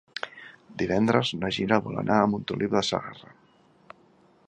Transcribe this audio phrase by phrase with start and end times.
[0.81, 3.33] Divendres na Gina vol anar a Montoliu de Segarra.